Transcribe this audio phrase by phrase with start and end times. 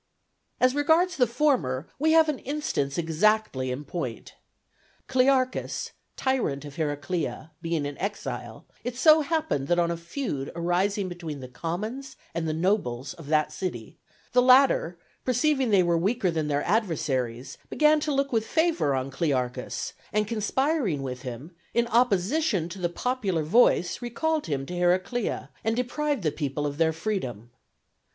[0.59, 4.33] As regards the former, we have an instance exactly in point.
[5.07, 11.07] Clearchus, tyrant of Heraclea, being in exile, it so happened that on a feud arising
[11.07, 13.99] between the commons and the nobles of that city,
[14.31, 19.11] the latter, perceiving they were weaker than their adversaries, began to look with favour on
[19.11, 25.51] Clearchus, and conspiring with him, in opposition to the popular voice recalled him to Heraclea
[25.63, 27.51] and deprived the people of their freedom.